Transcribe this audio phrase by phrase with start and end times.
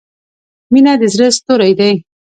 [0.71, 1.91] •مینه د زړۀ ستوری دی.